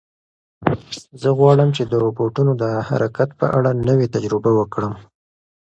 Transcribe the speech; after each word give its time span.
زه 1.21 1.29
غواړم 1.39 1.69
چې 1.77 1.83
د 1.85 1.93
روبوټونو 2.03 2.51
د 2.61 2.63
حرکت 2.87 3.29
په 3.39 3.45
اړه 3.57 3.71
نوې 3.87 4.07
تجربه 4.15 4.51
وکړم. 4.59 4.93